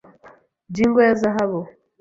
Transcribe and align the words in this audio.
jingle 0.73 1.03
ya 1.07 1.13
zahabu. 1.21 1.61